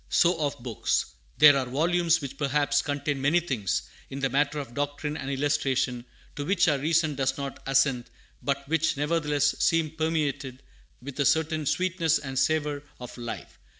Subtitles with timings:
[0.09, 1.13] So of books.
[1.37, 6.05] There are volumes which perhaps contain many things, in the matter of doctrine and illustration,
[6.35, 8.07] to which our reason does not assent,
[8.41, 10.63] but which nevertheless seem permeated
[11.03, 13.59] with a certain sweetness and savor of life.